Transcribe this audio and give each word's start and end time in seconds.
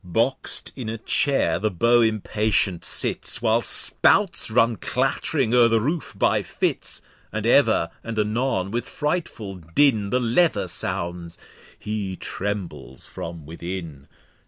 Box'd 0.03 0.71
in 0.75 0.89
a 0.89 0.97
Chair 0.97 1.59
the 1.59 1.69
Beau 1.69 2.01
impatient 2.01 2.83
sits, 2.83 3.39
While 3.39 3.61
Spouts 3.61 4.49
run 4.49 4.77
clatt'ring 4.77 5.53
o'er 5.53 5.67
the 5.67 5.79
Roof 5.79 6.15
by 6.17 6.41
Fits; 6.41 7.03
And 7.31 7.45
ever 7.45 7.91
and 8.03 8.17
anon 8.17 8.71
with 8.71 8.89
frightful 8.89 9.57
Din 9.57 10.09
The 10.09 10.19
Leather 10.19 10.67
sounds, 10.67 11.37
he 11.77 12.15
trembles 12.15 13.05
from 13.05 13.45
within. 13.45 14.07